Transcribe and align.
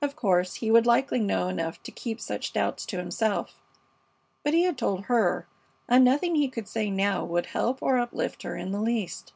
Of 0.00 0.16
course, 0.16 0.56
he 0.56 0.72
would 0.72 0.86
likely 0.86 1.20
know 1.20 1.46
enough 1.46 1.80
to 1.84 1.92
keep 1.92 2.20
such 2.20 2.52
doubts 2.52 2.84
to 2.86 2.96
himself; 2.96 3.60
but 4.42 4.54
he 4.54 4.64
had 4.64 4.76
told 4.76 5.02
her, 5.04 5.46
and 5.88 6.04
nothing 6.04 6.34
he 6.34 6.48
could 6.48 6.66
say 6.66 6.90
now 6.90 7.24
would 7.24 7.46
help 7.46 7.80
or 7.80 7.96
uplift 7.96 8.42
her 8.42 8.56
in 8.56 8.72
the 8.72 8.80
least. 8.80 9.32